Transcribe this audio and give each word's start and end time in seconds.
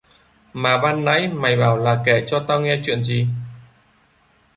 Mà 0.53 0.81
ban 0.81 1.05
nãy 1.05 1.27
mày 1.27 1.57
bảo 1.57 1.77
là 1.77 2.03
kể 2.05 2.23
cho 2.27 2.45
tao 2.47 2.59
nghe 2.61 2.81
chuyện 2.85 3.03
gì 3.03 3.27